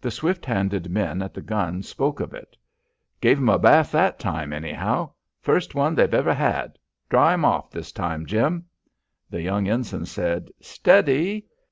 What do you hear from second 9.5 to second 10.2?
ensign